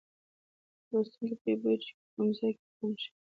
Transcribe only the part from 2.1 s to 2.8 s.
کوم ځای کې